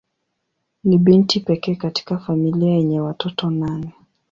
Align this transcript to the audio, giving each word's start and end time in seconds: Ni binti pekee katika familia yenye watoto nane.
Ni 0.83 0.97
binti 0.97 1.39
pekee 1.39 1.75
katika 1.75 2.17
familia 2.17 2.71
yenye 2.71 2.99
watoto 3.01 3.49
nane. 3.49 3.93